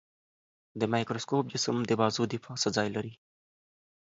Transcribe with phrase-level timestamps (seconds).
[0.79, 3.13] د مایکروسکوپ جسم د بازو د پاسه ځای لري.